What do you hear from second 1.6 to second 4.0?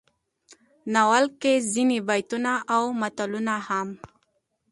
ځينې بيتونه او متلونه هم